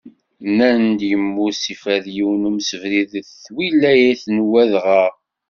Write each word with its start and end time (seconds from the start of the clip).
Nnan-d 0.49 0.99
yemmut 1.09 1.55
s 1.63 1.65
fad 1.81 2.05
yiwen 2.15 2.47
umsebrid 2.49 3.07
deg 3.13 3.25
twilayt 3.43 4.23
n 4.35 4.37
Wadɣaɣ. 4.49 5.11